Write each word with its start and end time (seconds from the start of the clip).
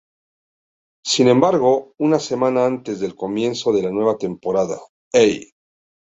Sin 1.05 1.27
embargo, 1.27 1.93
una 1.99 2.17
semana 2.17 2.65
antes 2.65 2.99
del 2.99 3.13
comienzo 3.15 3.71
de 3.71 3.83
la 3.83 3.91
nueva 3.91 4.17
temporada, 4.17 4.79
E! 5.13 5.51